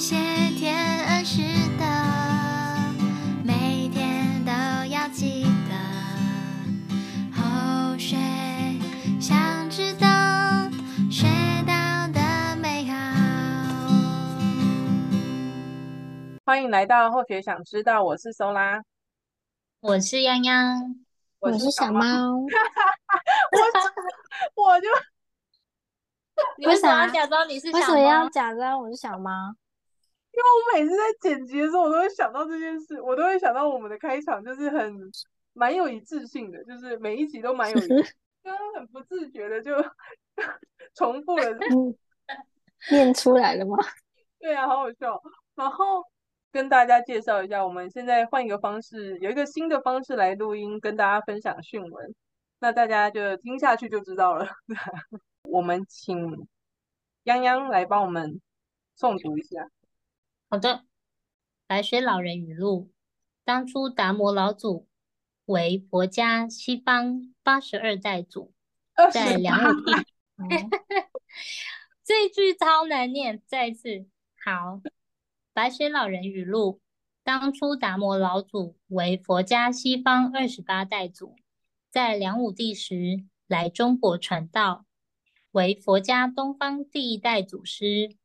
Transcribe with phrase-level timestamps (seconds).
[0.00, 0.16] 谢
[0.56, 1.42] 天恩师
[1.78, 1.84] 的，
[3.44, 4.50] 每天都
[4.86, 5.76] 要记得。
[7.36, 8.16] 后学
[9.20, 10.08] 想知道，
[11.10, 11.26] 学
[11.66, 12.96] 到的美好。
[16.46, 18.80] 欢迎来到后学想知道，我是搜拉，
[19.80, 20.96] 我是泱泱，
[21.40, 22.00] 我是小猫。
[24.56, 24.88] 我我就。
[26.56, 27.80] 你为什么要假装你是小猫？
[27.80, 29.54] 为什么要假装我是小猫？
[30.32, 35.10] 因为我每次在剪辑的时候，我都会想到这件事，我都会想到我们的开场就是很
[35.52, 37.88] 蛮有一致性的，就是每一集都蛮有一致，
[38.42, 39.74] 刚刚很不自觉的就
[40.94, 41.94] 重复了、嗯，
[42.90, 43.76] 念出来了吗？
[44.38, 45.20] 对啊，好好笑。
[45.56, 46.04] 然后
[46.50, 52.14] 跟大家介绍一下，我们现在换一个方式，有一个新的方式来录音，跟大家分享讯文。
[52.60, 54.46] 那大家就听下去就知道了。
[55.42, 56.16] 我们请
[57.24, 58.40] 泱泱来帮我们
[58.96, 59.68] 诵读一下。
[60.52, 60.84] 好的，
[61.68, 62.90] 白水老人语录：
[63.44, 64.88] 当初达摩老祖
[65.44, 68.52] 为佛家西方八十二代祖，
[69.12, 69.92] 在梁武帝。
[72.02, 74.08] 这句超难念，再一次。
[74.44, 74.82] 好，
[75.52, 76.80] 白水老人语录：
[77.22, 81.36] 当初达摩老祖为佛家西方二十八代祖，
[81.90, 84.84] 在梁武帝时来中国传道。
[85.52, 88.16] 为佛家东方第一代祖师，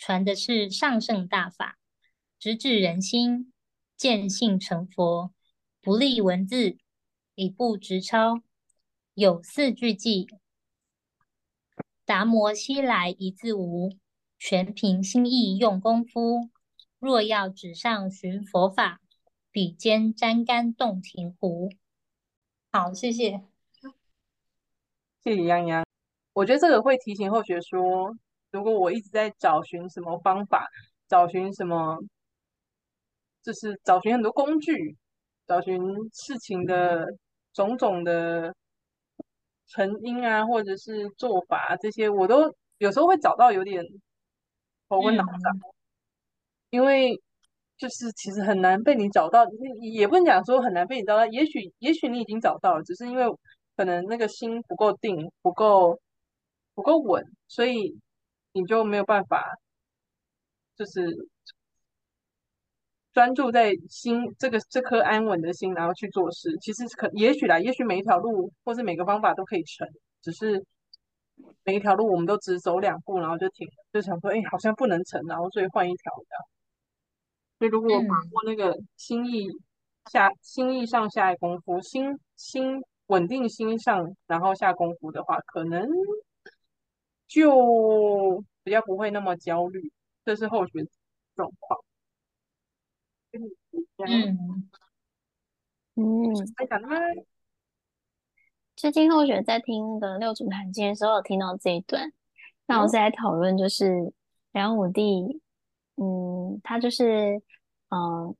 [0.00, 1.78] 传的是上乘大法，
[2.38, 3.52] 直指人心，
[3.98, 5.34] 见性成佛，
[5.82, 6.78] 不立文字，
[7.34, 8.40] 以部直抄，
[9.12, 10.26] 有四句偈：
[12.06, 13.90] 达摩西来一字无，
[14.38, 16.48] 全凭心意用功夫。
[16.98, 19.02] 若要纸上寻佛法，
[19.50, 21.68] 笔尖沾干洞庭湖。
[22.72, 23.42] 好，谢谢，
[25.22, 25.84] 谢谢泱泱。
[26.32, 28.16] 我觉得这个会提醒后学说，
[28.50, 30.68] 如果我一直在找寻什么方法，
[31.08, 31.98] 找寻什么，
[33.42, 34.96] 就是找寻很多工具，
[35.46, 35.78] 找寻
[36.12, 37.06] 事情的
[37.52, 38.54] 种种的
[39.68, 43.84] 成因啊，或者是做法这些，我都有时候会找到有点
[44.88, 45.72] 头昏脑胀，嗯，
[46.70, 47.20] 因为
[47.76, 49.44] 就是其实很难被你找到，
[49.80, 53.24] 也不能讲说很难被你找到，也许也许你已经找到了，只是因为
[53.76, 56.00] 可能那个心不够定，不够。
[56.72, 57.94] 不够稳，所以
[58.52, 59.44] 你就没有办法，
[60.76, 61.06] 就是
[63.12, 66.56] 专注在心这个这颗安稳的心，然后去做事。
[66.60, 69.86] 其实可也许啦，也许每一条路或是每个方法都可以成，
[70.20, 70.64] 只是
[71.64, 76.44] 每一条路我们都只走两步，然后就停了，就想说，哎，好像不能成，然后所以换一条这样。
[77.58, 79.46] 所以如果把握那个心意
[80.10, 85.86] 下，心意上下功夫，心心稳定心上，然后下功夫的话，可能。
[87.30, 89.92] 就比较不会那么焦虑，
[90.24, 90.84] 这是后学
[91.36, 91.80] 状况。
[93.98, 94.68] 嗯
[95.94, 96.34] 嗯，
[98.74, 102.12] 最近后学在听的六祖坛经的时候，有听到这一段。
[102.66, 104.12] 那我是在讨论，就是
[104.50, 105.40] 梁武帝，
[105.94, 107.36] 嗯，他就是
[107.90, 108.34] 嗯、呃、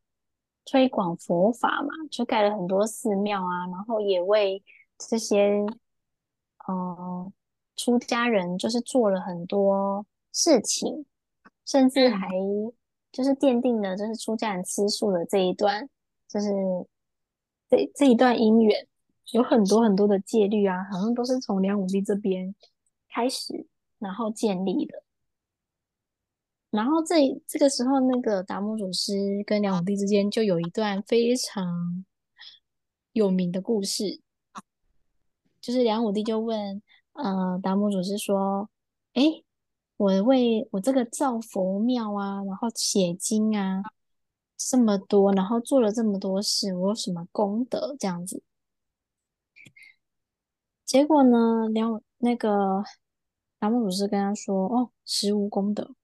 [0.65, 4.65] 推广佛法嘛，就盖了很多寺庙啊，然后也为
[4.99, 5.65] 这些
[6.67, 6.77] 嗯。
[6.77, 7.33] 呃
[7.83, 10.05] 出家人就是做了很多
[10.35, 11.07] 事情，
[11.65, 12.29] 甚至还
[13.11, 15.89] 就是奠定了就是出家人吃素的这一段，
[16.29, 16.51] 就是
[17.71, 18.87] 这这一段姻缘，
[19.33, 22.55] 有很多很多的戒律啊，好像都是从梁武帝这边
[23.09, 23.67] 开始，
[23.99, 25.03] 然后建立的。
[26.69, 27.17] 然后这
[27.47, 29.15] 这个时候，那个达摩祖师
[29.47, 32.05] 跟梁武帝之间就有一段非常
[33.13, 34.21] 有名的故事，
[35.63, 36.83] 就是梁武帝就问。
[37.13, 38.69] 呃，达摩祖师说
[39.15, 39.23] ：“哎，
[39.97, 43.83] 我为我这个造佛庙啊，然后写经啊，
[44.57, 47.97] 这么多，然后做了这么多事，我有什么功德？
[47.99, 48.43] 这样子。
[50.85, 52.83] 结果呢，梁那个
[53.59, 55.95] 达摩祖师跟他说：‘哦，实无功德，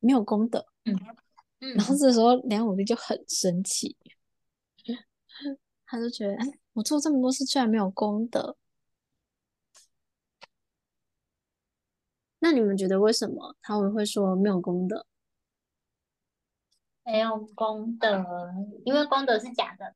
[0.00, 0.98] 没有功德。’嗯
[1.60, 1.74] 嗯。
[1.74, 3.96] 然后这时候梁武帝就很生气，
[5.86, 8.56] 他就觉得：‘哎，我做这么多事，居然没有功德。’
[12.44, 15.06] 那你们觉得为什么他们会说没有功德？
[17.04, 18.24] 没有功德，
[18.84, 19.94] 因为功德是假的。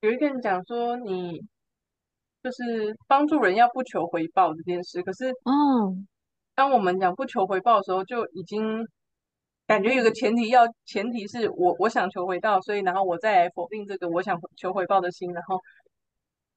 [0.00, 1.38] 有一个人讲说，你
[2.42, 5.94] 就是帮助人要不求回报这件事，可是，哦，
[6.54, 8.82] 当我们讲不求回报的时候，就已经
[9.66, 15.60] 感觉有个前提要，要前提是我我想求回报，所以然后我再来否定这个我想求回报的心，然后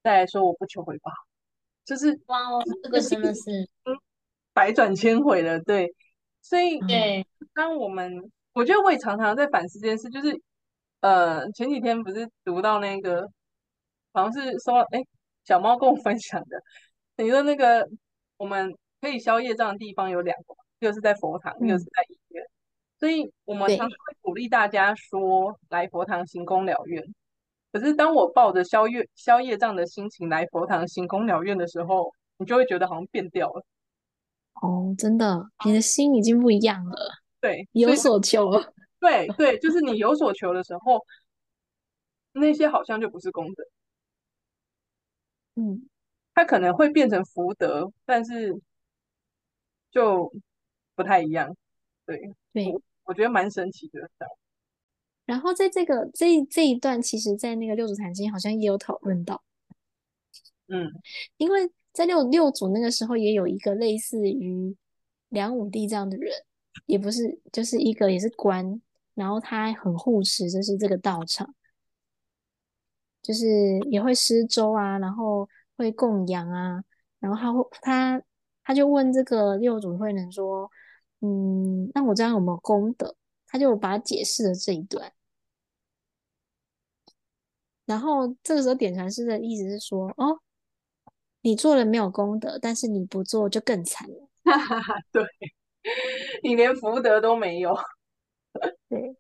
[0.02, 1.12] 再来说我不求回报，
[1.84, 2.38] 就是哇，
[2.82, 3.70] 这个真的是。
[4.54, 5.94] 百转千回了，对，
[6.42, 8.12] 所以，对，当我们
[8.54, 10.42] 我觉得我也常常在反思这件事，就是
[11.02, 13.22] 呃，前几天不是读到那个，
[14.12, 15.02] 好像是说，哎，
[15.46, 16.62] 小猫跟我分享的，
[17.18, 17.88] 你说那个
[18.38, 22.50] 我们可以消业障的地方有两个，一个是在佛堂，一个是在医院，嗯、
[23.00, 27.04] 所以我们常常会鼓励大家说来佛堂行功疗院。
[27.72, 33.64] 可是当我抱着消业消业障的心情来佛堂行功疗院的时候，你就会觉得好像变掉了。
[34.62, 36.96] 哦，真的，你的心已经不一样了。
[37.40, 38.52] 对，有所求。
[39.00, 41.00] 对对，就是你有所求的时候，
[42.34, 43.64] 那些好像就不是功德。
[45.56, 45.88] 嗯，
[46.34, 48.60] 它可能会变成福德，但是
[49.92, 50.32] 就
[50.96, 51.56] 不太一样。
[52.06, 52.20] 对
[52.52, 54.10] 对我，我觉得蛮神奇的。
[55.26, 59.42] 然后在这个这这一段，其实，在那个六祖坛经好像也有讨论到。
[60.68, 60.92] 嗯，
[61.38, 61.72] 因为。
[62.00, 64.74] 在六六祖那个时候，也有一个类似于
[65.28, 66.32] 梁武帝这样的人，
[66.86, 68.82] 也不是，就是一个也是官，
[69.16, 71.54] 然后他很护持，就是这个道场，
[73.22, 73.46] 就是
[73.92, 76.82] 也会施粥啊，然后会供养啊，
[77.20, 78.24] 然后他会他
[78.64, 80.72] 他就问这个六祖慧能说，
[81.20, 83.14] 嗯，那我这样有没有功德？
[83.46, 85.12] 他就把他解释了这一段，
[87.84, 90.40] 然后这个时候点禅师的意思是说，哦。
[91.42, 94.28] 你做了没有功德，但是你不做就更惨了。
[95.12, 95.24] 对，
[96.44, 97.78] 你连福德都没有。
[98.90, 99.16] 对，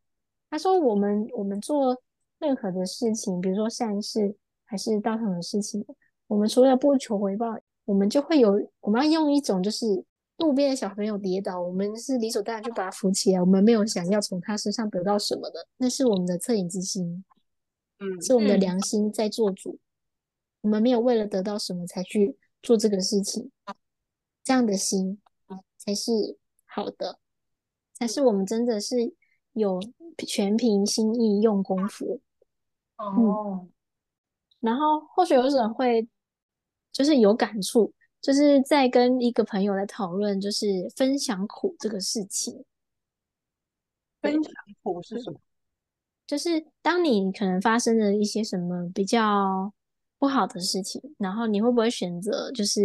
[0.50, 1.96] 他说我们我们做
[2.40, 4.36] 任何的事情，比如说善事
[4.66, 5.86] 还是道上的事情，
[6.28, 9.86] 我们除了不求回报，我们就会有我们要用一种就是
[10.38, 17.24] 路边的小朋友跌倒，我们是理所当然就把他扶起来，我们没有想要从他身上得到什么的，那是我们的恻隐之心，
[18.00, 19.78] 嗯，是我们的良心在做主。
[20.62, 23.50] 我们没有为了得到什么才去做这个事情，
[24.44, 25.22] 这样的心
[25.78, 26.12] 才是
[26.66, 27.18] 好的，
[27.94, 29.14] 才是我们真的是
[29.54, 29.80] 有
[30.28, 32.20] 全凭心意用功夫。
[32.98, 33.72] 哦、嗯，
[34.60, 36.10] 然后或许有人会
[36.92, 42.66] 就是有感触，就是在跟一个朋友来讨论，就是分享苦这个事情。
[44.22, 44.52] 分享
[44.84, 45.40] 苦是什么？
[46.28, 49.72] 就是当你可能发生了一些什么比较。
[50.20, 52.82] 不好的事情，然后你会不会选择就是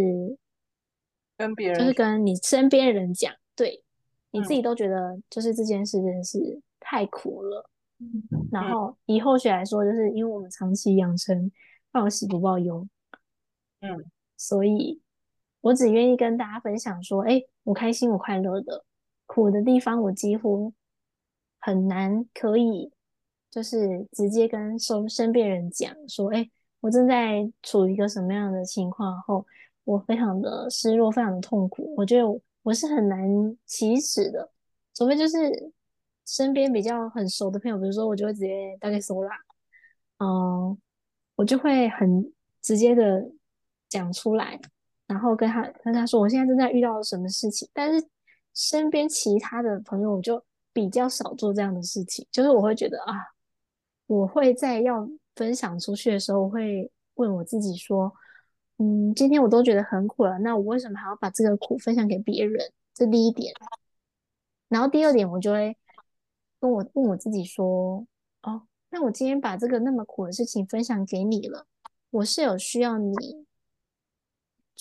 [1.37, 3.33] 跟别人，就是跟你身边人讲？
[3.57, 3.83] 对，
[4.31, 7.69] 你自己都觉得就是这件事真的是太苦了。
[7.97, 11.51] 嗯、然后以后学来说，就是因为我们长期养成
[11.91, 12.87] 报喜不报忧，
[13.81, 14.05] 嗯，
[14.37, 15.01] 所以
[15.59, 18.85] 我只愿意跟大家分享说，哎，我开心，我快乐的，
[19.25, 20.73] 苦的地方我几乎
[21.59, 22.93] 很难可以
[23.51, 26.49] 就是直接跟身身边人讲说，哎。
[26.85, 29.43] 我正在处于一个什么样的情况后，
[29.85, 31.91] 我非常的失落，非常的痛苦。
[31.97, 33.27] 我觉得我是很难
[33.65, 34.51] 启齿的，
[34.93, 35.71] 除非就是
[36.27, 39.31] 身边比较很熟的朋友，比如说我就会直接大概说啦，
[40.19, 40.77] 嗯，
[41.35, 43.31] 我就会很直接的
[43.89, 44.59] 讲出来，
[45.07, 47.67] 然后跟他跟他说我现在正在遇到什么事情。
[47.73, 48.07] 但是
[48.53, 50.39] 身边其他的朋友，我就
[50.71, 53.15] 比较少做这样的事情，就是我会觉得啊，
[54.05, 55.09] 我会在要。
[55.35, 58.13] 分享出去的时候，我会问我自己说
[58.77, 63.53] ：“嗯，今天我都觉得很苦了，那我为什么还要把这个苦分享给别人？”这第一点。
[64.69, 65.77] 然后第二点，我就会
[66.59, 68.05] 跟我问我自己说
[68.43, 71.67] ：“哦，那我今天把这个那么苦的事情分享给你了，
[72.09, 73.45] 我是有需要你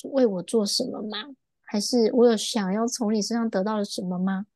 [0.05, 1.35] 为我做什么吗？
[1.62, 4.47] 还是我有想要从你身上得到了什么吗？”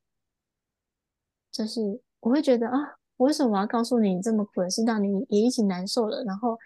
[1.51, 2.98] 就是我会觉得啊。
[3.19, 6.25] 我为什么我要告诉你这么苦的事，让你也一起难受了？
[6.25, 6.59] 然后，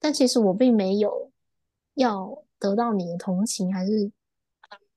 [0.00, 1.30] 但其实我并没有
[1.94, 4.10] 要得到你的同情，还是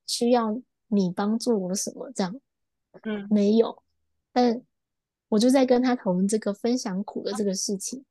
[0.06, 2.34] 需要你帮助我什么这样？
[3.04, 3.82] 嗯，没有。
[4.32, 4.60] 但
[5.28, 8.04] 我就在跟他讨论这个分享苦的这个事情。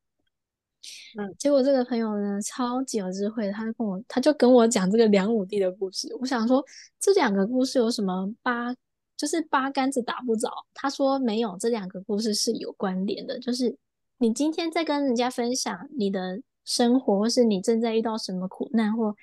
[1.18, 6.16] 嗯，结果这个朋友呢，超级有智慧，他就跟我，他就跟我讲这个梁武帝的故事。
[6.20, 6.64] 我想说，
[7.00, 8.75] 这两个故事有什么八？
[9.18, 10.50] 就是八竿子打不着。
[10.74, 13.40] 他说没有，这两个故事是有关联的。
[13.40, 13.78] 就是
[14.18, 19.16] 你今天在跟人家分享你的生活，或是你正在遇到什么苦难或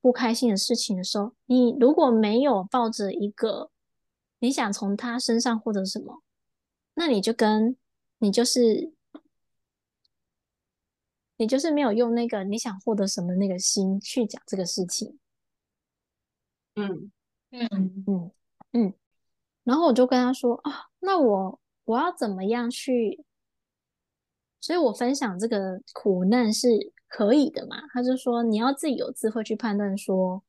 [0.00, 3.70] 不开心的事情的时候，你如果没有抱着一个
[4.40, 6.22] 你想从他身上获得什么，
[6.94, 7.76] 那你就跟
[8.18, 8.92] 你就是
[11.36, 15.18] 你就是没有用那个你想获得什么那个心去讲这个事情。
[16.74, 17.10] 嗯
[17.50, 18.30] 嗯嗯
[18.72, 18.94] 嗯。
[19.64, 23.24] 然后我就跟他说啊，那我我要怎么样去？
[24.60, 27.76] 所以我分享这个苦难是可以的嘛？
[27.92, 30.42] 他就说你要自己有智慧去判断说，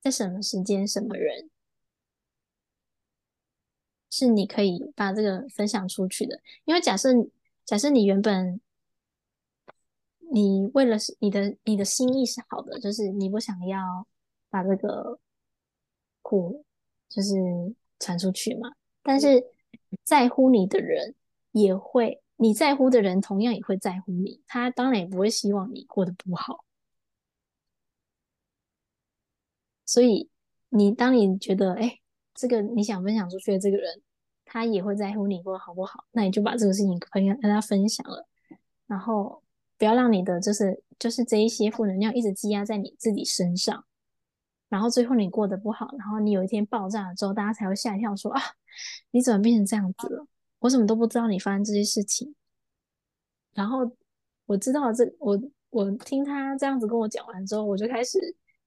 [0.00, 1.50] 在什么时间什么人，
[4.10, 6.40] 是你可以把这个分享出去的。
[6.64, 7.10] 因为假设
[7.64, 8.60] 假设你原本
[10.32, 14.06] 你为了是你的你的心意是好的，就是你不想要
[14.48, 15.18] 把这个
[16.22, 16.64] 苦
[17.08, 18.72] 就是传出去嘛。
[19.02, 19.44] 但是
[20.04, 21.14] 在乎你的人
[21.52, 26.64] 也会，你在乎的人同样也会在乎你，他当然也不会希望你过得不好。
[29.86, 30.28] 所以
[30.70, 31.98] 你当你觉得哎，
[32.34, 34.02] 这个你想分享出去的这个人，
[34.44, 38.26] 他也会在乎你过得好不好，那你就把这个事情可以跟他分享了，
[38.86, 39.42] 然后
[39.76, 43.84] 不要让你的就是就是这一些负能量一直积压在你自己身上，
[44.72, 48.40] 然后最后你过得不好，然后你有一天爆炸了之后，大家才会吓一跳说啊，
[49.10, 50.26] 你怎么变成这样子了？
[50.60, 52.34] 我怎么都不知道你发生这些事情。
[53.52, 53.80] 然后
[54.46, 55.38] 我知道这我
[55.68, 58.18] 我听他这样子跟我讲完之后，我就开始。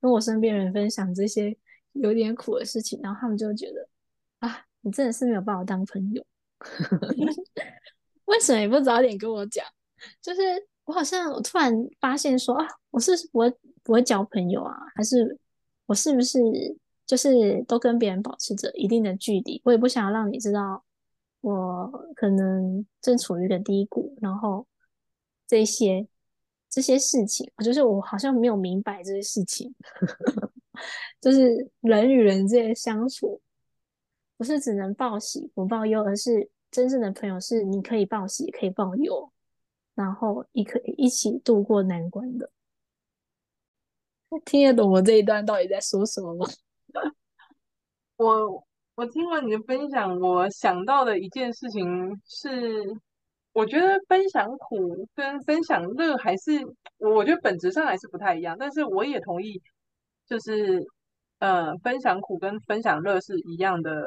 [0.01, 1.57] 跟我身边人分享这些
[1.93, 3.89] 有点苦的事情，然后他们就觉得
[4.37, 6.23] 啊，你真的是没有把我当朋友，
[8.25, 9.65] 为什么也不早点跟我讲？
[10.21, 10.41] 就是
[10.83, 13.49] 我好像我突然发现说啊，我是不是不会
[13.81, 14.77] 不会交朋友啊？
[14.93, 15.39] 还是
[15.85, 16.39] 我是不是
[17.05, 19.61] 就是都跟别人保持着一定的距离？
[19.65, 20.83] 我也不想要让你知道
[21.41, 24.65] 我可能正处于一个低谷，然后
[25.47, 26.07] 这些。
[26.67, 29.73] 这些事情，就是我好像没有明白这些事情，
[31.21, 33.39] 就是人与人之间相处，
[34.35, 39.31] 不是只能报喜不报忧，而是真正的朋友是你可以报喜也可以报忧，
[39.93, 42.51] 然后也可以一起度过难关的。
[44.45, 46.45] 听得懂我这一段到底在说什么吗？
[48.17, 48.65] 我
[48.95, 52.83] 我听完你的分享，我想到的一件事情是。
[53.53, 56.51] 我觉得分享苦跟分享乐还是，
[56.97, 58.57] 我觉得本质上还是不太一样。
[58.59, 59.61] 但是我也同意，
[60.27, 60.85] 就是
[61.39, 64.05] 呃，分享苦跟分享乐是一样的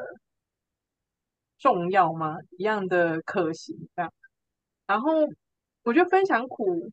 [1.57, 2.37] 重要吗？
[2.59, 4.13] 一样的可行这样。
[4.85, 5.09] 然后
[5.81, 6.91] 我觉得分享苦，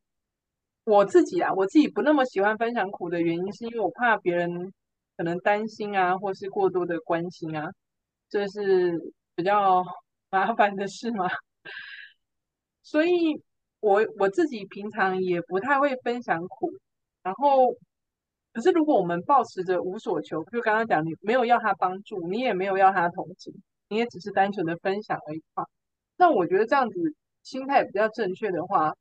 [0.86, 4.72] 我自己啊，我自己不那么喜欢分享苦的原因，是因为我怕别人
[5.16, 7.68] 可能担心啊，或是过多的关心啊，
[8.30, 8.92] 这是
[9.34, 9.84] 比较
[10.30, 11.28] 麻烦的事嘛。
[12.82, 13.10] 所以
[13.80, 16.72] 我我自己平常也不太会分享苦，
[17.24, 17.74] 然后
[18.52, 23.52] 可是如果我们保持着无所求，就刚刚讲，你没有要他帮助，你也没有要他同情，
[23.88, 25.66] 你也只是单纯的分享而已嘛。
[26.16, 26.96] 那我觉得这样子
[27.42, 28.94] 心态比较正确的话，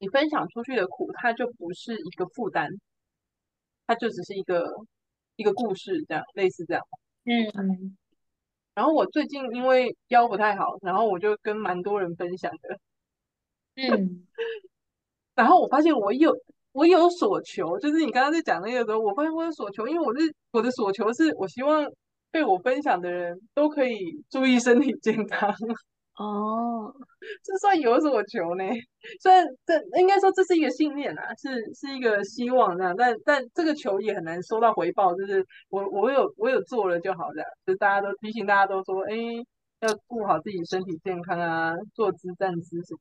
[0.00, 2.68] 你分享出去的苦，它就不是一个负担，
[3.86, 4.74] 它就只是一个
[5.36, 6.82] 一个故事，这样类似这样。
[7.24, 7.96] 嗯嗯。
[8.74, 12.78] 然后我最近因为腰不太好，然后我就跟蛮多人分享的，
[13.76, 14.26] 嗯，
[15.34, 16.34] 然后我发现我有
[16.72, 21.86] 我有所求，就是你刚刚在讲那个时候，我发现我有所求，因为我是我的所求是我希望
[22.30, 25.54] 被我分享的人都可以注意身体健康。
[26.20, 26.94] 哦，
[27.42, 28.64] 这算有所求呢？
[29.22, 35.14] 虽然这应该说这是一个信念啊，是是一个希望这样，但但这个求也很难收到回报。
[35.14, 39.16] 就是我我有我有做了就好这样，就大家都提醒大家都说，哎，
[39.80, 43.00] 要顾好自己身体健康啊，坐姿站姿什么。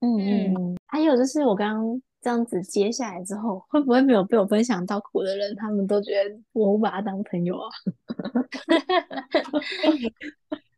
[0.00, 7.68] 嗯嗯，还有就是我刚刚这样子接下来之后，会不会没有被我分享到苦的人，他们都觉得我不把他当朋友啊？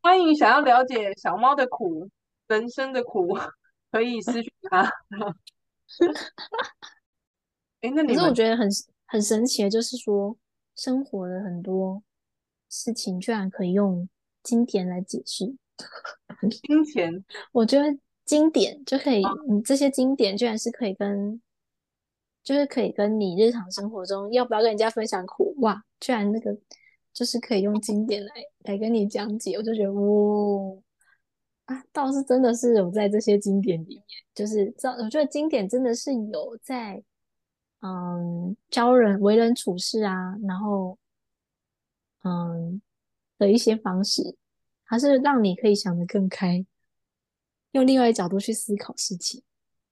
[0.04, 2.10] 欢迎想要了解小猫的苦，
[2.46, 3.38] 人生的苦，
[3.90, 4.82] 可以私讯他。
[7.80, 8.68] 哎，那你可是我觉得很
[9.06, 10.36] 很神奇的，就是说
[10.76, 12.02] 生活的很多
[12.68, 14.06] 事情居然可以用
[14.42, 15.56] 经典来解释。
[16.68, 21.40] 金钱，我觉得经典就可以，你这些经典居然是可以跟，
[22.42, 26.54] 就是可以跟你日常生活中要不要跟人家分享苦哇，居然那个。
[27.14, 28.32] 就是可以用经典来
[28.64, 30.82] 来跟你讲解，我就觉得，哦，
[31.66, 34.02] 啊，倒是真的是有在这些经典里面，
[34.34, 37.02] 就是这，我觉得经典真的是有在，
[37.80, 40.98] 嗯，教人为人处事啊，然后，
[42.24, 42.82] 嗯，
[43.38, 44.36] 的一些方式，
[44.82, 46.66] 还是让你可以想得更开，
[47.70, 49.42] 用另外角度去思考事情，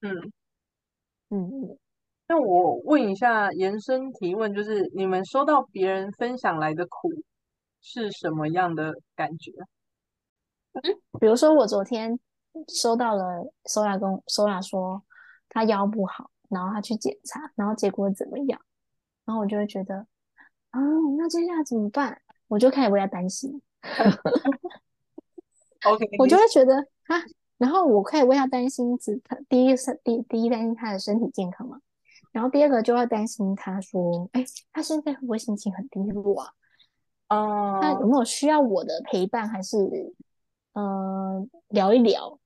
[0.00, 0.32] 嗯，
[1.30, 1.78] 嗯嗯。
[2.32, 7.10] 那我问一下，延伸提问，就是你们收到别人分享来的苦
[7.82, 9.52] 是什么样的感觉？
[10.72, 10.80] 嗯，
[11.20, 12.18] 比如说我昨天
[12.68, 15.02] 收到了 Sola 跟 Sola 说
[15.50, 18.58] 他腰不好，然后他去检查，然后结果怎么样？
[19.26, 20.06] 然后我就会觉得，
[20.70, 20.80] 啊，
[21.18, 22.22] 那接下来怎么办？
[22.48, 23.60] 我就开始为他担心。
[25.84, 26.76] OK， 我就会觉得
[27.08, 27.20] 啊，
[27.58, 31.78] 然后我可以为他担心，只他第一是第第一担心他的身体健康嘛。
[32.32, 36.52] 然后第二个就要担心他说，哎，他现在会不会心情很低落啊？
[37.28, 39.78] 哦，他有没有需要我的陪伴，还是
[40.72, 42.38] 嗯、呃、聊一聊，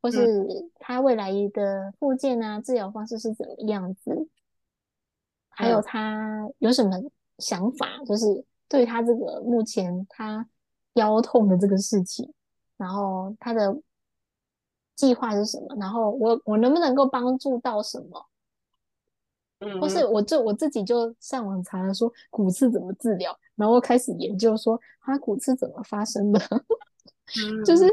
[0.00, 0.46] 或是
[0.78, 4.28] 他未来的复健啊治疗方式是怎么样子？
[5.50, 6.96] 还有他有什么
[7.38, 7.86] 想法？
[8.06, 10.48] 就是对他这个目前他
[10.94, 12.32] 腰痛的这个事情，
[12.76, 13.78] 然后他的
[14.94, 15.76] 计划是什么？
[15.78, 18.26] 然后我我能不能够帮助到什么？
[19.60, 26.40] 嗯，或是我就我自己就上网查了说骨刺怎么治疗，然后开始研究说他骨刺怎么发生的，
[27.42, 27.86] 嗯、就是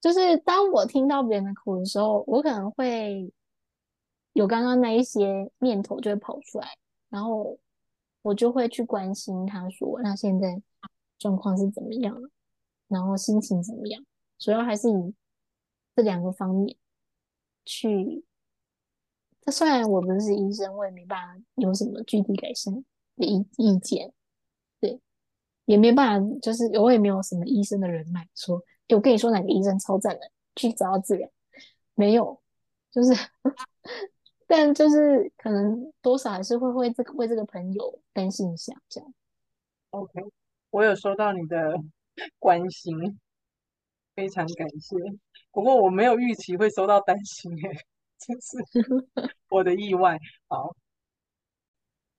[0.00, 3.30] 就是当我听到别人的苦的时候，我可能会
[4.32, 6.68] 有刚刚那一些念头就会跑出来，
[7.10, 7.58] 然后
[8.22, 10.62] 我就会去关心他说那现在
[11.18, 12.16] 状况是怎么样，
[12.88, 14.02] 然后心情怎么样，
[14.38, 15.14] 主要还是以
[15.94, 16.74] 这两个方面
[17.66, 18.24] 去。
[19.50, 22.74] 虽然我不是医生，我也没办法有什么具体改善
[23.16, 24.12] 的意意见，
[24.80, 25.00] 对，
[25.64, 31.28] 也没办法，就是我也没有什么医生的人脉，说，欸，我跟你说哪个医生超赞的，去找他治疗，
[31.94, 32.40] 没有，
[32.90, 33.12] 就是，
[34.46, 39.14] 但就是可能多少还是会为这个为这个朋友担心一下，这样。
[39.90, 40.20] OK，
[40.70, 41.74] 我有收到你的
[42.38, 43.18] 关心，
[44.14, 44.96] 非常感谢。
[45.50, 47.86] 不过我没有预期会收到担心，欸，
[48.18, 48.56] 这是
[49.48, 50.18] 我的意外。
[50.48, 50.74] 好，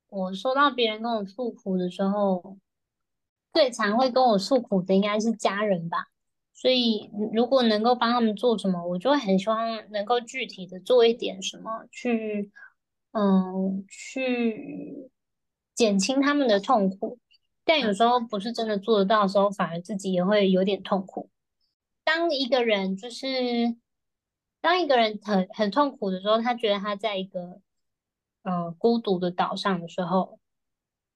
[0.07, 2.57] 我收到别人跟我诉苦的时候，
[3.53, 6.05] 最常会跟我诉苦的应该是家人吧。
[6.53, 12.51] 所以如果能够帮他们做什么，我就会很希望能够具体的做一点什么，去，
[13.11, 15.09] 嗯，去
[15.75, 17.19] 减轻他们的痛苦。
[17.65, 21.29] 但有时候不是真的做得到的时候，反而自己也会有点痛苦。
[22.03, 23.75] 当一个人就是。
[24.61, 27.61] 当一个人很很痛苦的时候，他觉得他在一个
[28.43, 30.39] 呃孤独的岛上的时候，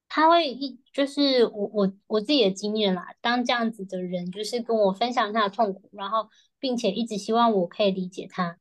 [0.08, 3.16] 他会一就是我我我自己的经验啦。
[3.22, 8.58] 当这样子的人就是跟我分享他的痛苦，然后并且一直希望我可以理解他。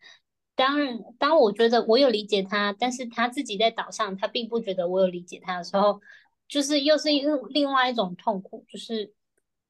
[0.54, 0.76] 当
[1.18, 6.00] 当我觉得我有理解他，但是他自己在岛上，他并不觉得我有理解他的时候，
[6.48, 9.12] 就是又是另另外一种痛苦，就是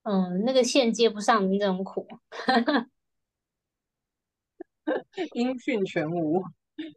[0.02, 2.08] 嗯、那个线接不上的那种苦。
[5.34, 6.42] 音讯全无，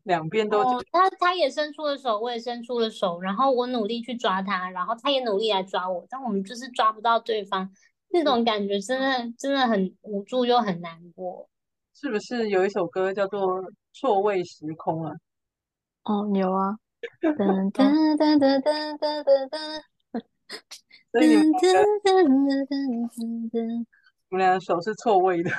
[0.03, 0.63] 两边都。
[0.91, 7.69] 他他也伸出了手，我也伸出了手，然后我努力去抓他，然后他也努力来抓我，但我们就是抓不到对方。
[8.09, 11.47] 那种感觉真的真的很无助又很难过。
[11.93, 13.61] 是不是有一首歌叫做
[13.93, 15.13] 错位时空啊？
[16.03, 16.75] 哦，有啊。
[17.21, 17.29] 我
[24.29, 25.51] 们俩的手是错位的，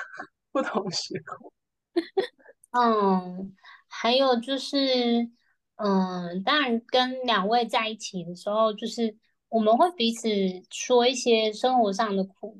[0.51, 1.49] 不同时空。
[2.71, 3.55] 嗯，
[3.87, 5.29] 还有就是，
[5.75, 9.17] 嗯，当然跟两位在一起的时候，就是
[9.49, 10.29] 我们会彼此
[10.69, 12.57] 说一些生活上的苦，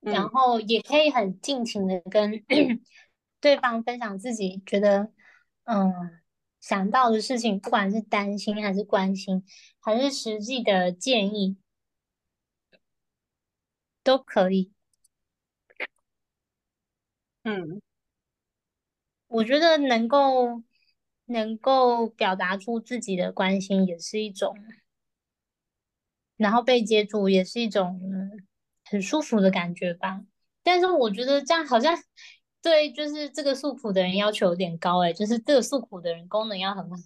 [0.00, 2.44] 嗯、然后也可以很尽情的跟
[3.40, 5.12] 对方分享自己觉得，
[5.64, 5.92] 嗯，
[6.60, 9.44] 想到的事情，不管是担心还是关心，
[9.80, 11.56] 还是实际的建议，
[14.02, 14.72] 都可以。
[17.48, 17.80] 嗯，
[19.28, 20.62] 我觉得能够
[21.26, 24.54] 能够表达出自己的关心也是一种，
[26.36, 28.00] 然后被接住也是一种
[28.84, 30.20] 很舒服的感觉吧。
[30.62, 31.96] 但是我觉得这样好像
[32.60, 36.96] 对，就是这个诉苦的人要求有点高哎，就是这个诉苦的人功能要很好，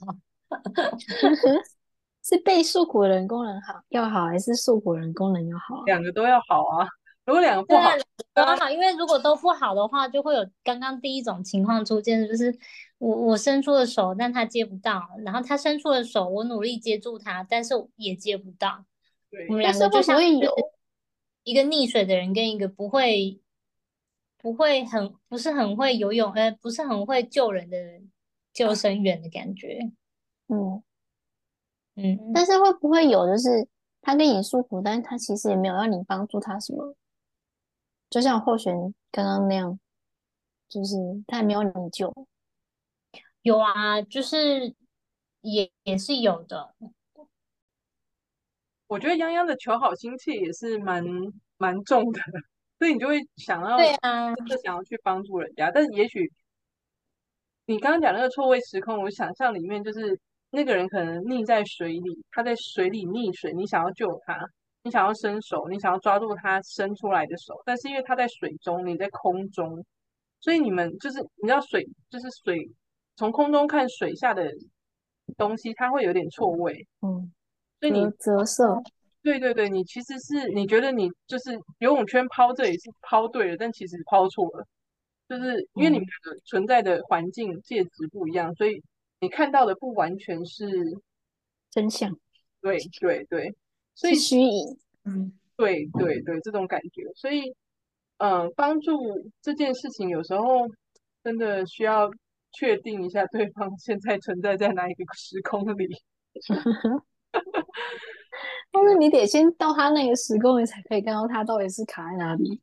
[2.24, 5.82] 是被诉苦的人功能好要好，还是诉苦人功能要好？
[5.84, 6.88] 两个都要好啊。
[7.24, 7.90] 如果两个不好，
[8.34, 12.56] 都好，因为如果都不好的话，就会有刚刚第一种情况出现，就是
[12.98, 18.84] 我我伸出了手，但他接不到，然后他伸出了手，我努力接住他，但是也接不到。
[19.30, 20.54] 对，我们两个就像有
[21.44, 23.40] 一个溺水的人跟一个不会
[24.38, 27.76] 不会很不是很会游泳，呃，不是很会救人的
[28.52, 29.90] 救生员的感觉。
[30.48, 30.82] 嗯
[31.96, 33.68] 嗯，但是会不会有就是
[34.00, 36.94] 他跟你诉苦，但是他其实也没有让你帮助他什么？
[38.12, 38.74] 就像候选
[39.10, 39.80] 刚刚那样，
[40.68, 40.96] 就是
[41.26, 42.12] 他还没有你救。
[43.40, 44.74] 有啊，就是
[45.40, 46.74] 也也是有的。
[48.86, 51.02] 我觉得泱泱的求好心切也是蛮
[51.56, 52.20] 蛮重的，
[52.78, 55.70] 所以你就会想要，对啊，就是想要去帮助人家。
[55.70, 56.30] 但是也许
[57.64, 60.20] 你刚刚讲那个错位时空，我想象里面就是
[60.50, 64.38] 那个人可能溺在水里，他在水里溺水，你想要救他。
[64.82, 69.84] 你想要伸手，你想要抓住它伸出来的手，但是因为它在水中，你在空中，
[70.40, 72.68] 所以你们就是你知道水就是水，
[73.16, 74.50] 从空中看水下的
[75.36, 77.32] 东西，它会有点错位，嗯，
[77.80, 78.82] 所以你折射，
[79.22, 84.66] 对对对，你其实是你觉得你就是游泳圈抛这里是抛对了，但其实抛错了，
[85.28, 88.82] 就是因为你们的存在的环境介质不一样，所以
[89.20, 90.66] 你看到的不完全是
[91.70, 92.12] 真相。
[92.60, 93.54] 对对对，
[93.94, 94.76] 所以虚影。
[95.04, 97.54] 嗯，对对对，这种感觉，所以
[98.18, 100.68] 嗯，帮助这件事情有时候
[101.24, 102.10] 真的需要
[102.52, 105.96] 确定一下对方现在存在在哪一个时空里。
[108.70, 112.60] 但是你得先到他那个时空，你才可以看到他到底是卡在哪里。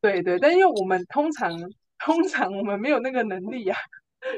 [0.00, 1.50] 对对，但因为我们通常
[1.98, 3.74] 通常我们没有那个能力呀、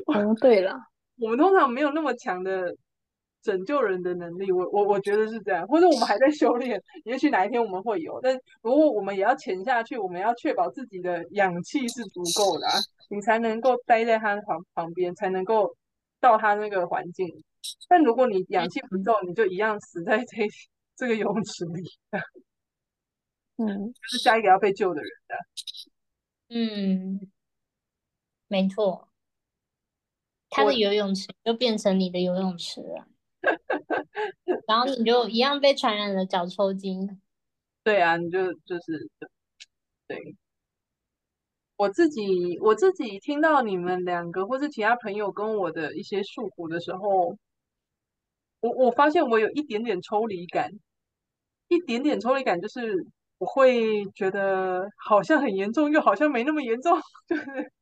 [0.06, 0.20] 啊。
[0.20, 0.78] 哦，对了，
[1.18, 2.72] 我们通常没有那么强的
[3.42, 4.50] 拯救人的能力。
[4.50, 8.20] 我我我觉得是这样，或者我们还在修炼，也许哪一天我们会有。
[8.22, 12.74] 但如果我们也要潜下去，我们要确保自己的氧气是足够的、啊，
[13.10, 15.76] 你才能够待在他旁旁边，才能够
[16.20, 17.26] 到他那个环境。
[17.88, 20.48] 但如果你氧气不够，你就一样死在这。
[20.94, 21.82] 这个游泳池里，
[23.56, 25.34] 嗯，就是下一个要被救的人的，
[26.54, 27.30] 嗯，
[28.46, 29.08] 没错，
[30.50, 33.08] 他的游泳池就变成你的游泳池了，
[34.66, 37.20] 然后你就一样被传染了脚抽筋。
[37.84, 39.10] 对啊，你就就是
[40.06, 40.36] 对，
[41.76, 47.36] 我自己我自己听到你们两个或是其他朋友跟我的一些诉苦的时候，
[48.60, 50.70] 我我发现我有一点点抽离感。
[51.68, 53.06] 一点点抽离感，就是
[53.38, 57.72] 我会觉得好像很严重，又好像没那么严重， 就是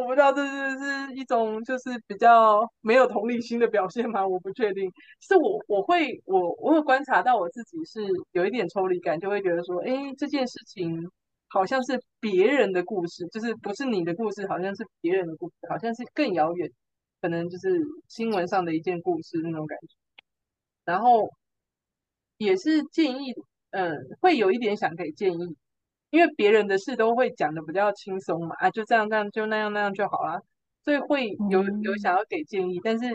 [0.00, 4.26] 我不知道这是是一种就是比较没有同理心的表现吗？
[4.26, 4.90] 我不确定。
[5.20, 8.00] 是我我会我我会观察到我自己是
[8.32, 10.98] 有一点抽离感，就会觉得说，哎，这件事情
[11.48, 16.70] 好像是别人的故事，就是不是你的故事，好像是别人的故事，好像是更遥远，
[17.20, 17.68] 可能就是
[18.08, 19.94] 新闻上的一件故事那种感觉，
[20.84, 21.30] 然后。
[22.38, 23.32] 也是建议，
[23.70, 25.56] 嗯，会有一点想给建议，
[26.12, 30.38] 因为别人的事都会讲的比较轻松嘛，啊，就这样这样，就那样那样就好了，
[30.84, 33.10] 所以会有有想要给建议，但是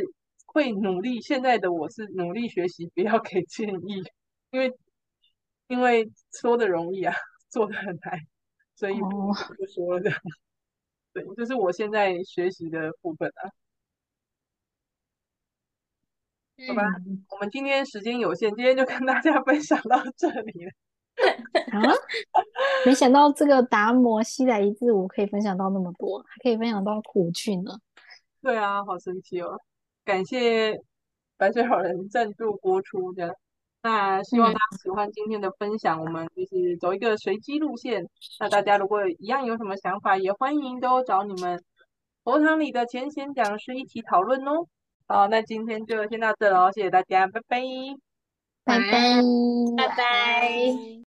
[0.47, 1.21] 会努力。
[1.21, 4.03] 现在的我是努力学习，不要给建议，
[4.49, 4.73] 因为
[5.67, 7.13] 因为说的容易啊，
[7.49, 8.19] 做的很难，
[8.75, 9.31] 所以不
[9.75, 10.11] 说了。
[11.13, 13.51] 对，这是我现在学习的部分啊。
[16.67, 20.71] 好吧，嗯、我们今天时间有限，今天就跟大家分享到这里了。
[21.71, 21.81] 啊，
[22.85, 27.71] 没想到这个达摩西来一字，舞可以分享到那么多，还可以分享到苦趣呢。
[28.41, 29.57] 对啊，好神奇哦！
[30.05, 30.79] 感谢
[31.37, 33.35] 白水好人赞助播出的。
[33.83, 38.07] 那希望大家喜欢今天的分享，嗯、我们就是走一个随机路线。
[38.39, 41.61] 那大家如果一样有什么想法，也欢迎都找你们
[42.23, 44.65] 佛堂里的前贤讲师一起讨论哦。
[45.07, 47.61] 好，那今天就先到这喽，谢谢大家，拜拜，
[48.65, 49.21] 拜拜，
[49.77, 51.06] 拜拜。